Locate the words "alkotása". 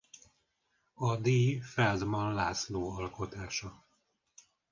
2.91-3.85